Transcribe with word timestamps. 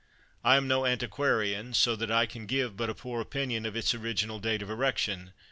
I 0.43 0.57
am 0.57 0.67
no 0.67 0.83
antiquarian, 0.87 1.75
so 1.75 1.95
that 1.95 2.09
I 2.09 2.25
can 2.25 2.47
give 2.47 2.75
but 2.75 2.89
a 2.89 2.95
poor 2.95 3.21
opinion 3.21 3.67
of 3.67 3.75
its 3.75 3.93
original 3.93 4.39
date 4.39 4.63
of 4.63 4.69
erection. 4.71 5.31